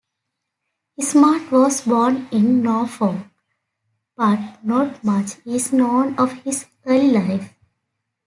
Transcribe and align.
Smart 0.99 1.51
was 1.51 1.81
born 1.81 2.27
in 2.31 2.63
Norfolk, 2.63 3.23
but 4.17 4.57
not 4.65 5.03
much 5.03 5.33
is 5.45 5.71
known 5.71 6.17
of 6.17 6.31
his 6.43 6.65
early 6.87 7.11
life. 7.11 7.53